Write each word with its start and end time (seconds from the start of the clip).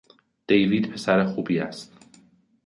دیوید 0.47 0.89
پسر 0.93 1.23
خوبی 1.25 1.59
است. 1.59 1.93